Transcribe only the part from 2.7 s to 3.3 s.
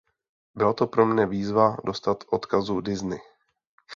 Disney.